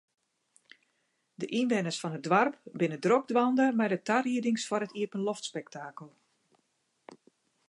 [1.39, 6.09] De ynwenners fan it doarp binne drok dwaande mei de tariedings foar it iepenloftspektakel.